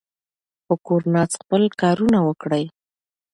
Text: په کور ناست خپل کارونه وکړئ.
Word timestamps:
په 0.65 0.73
کور 0.85 1.01
ناست 1.13 1.33
خپل 1.41 1.63
کارونه 1.81 2.19
وکړئ. 2.27 2.65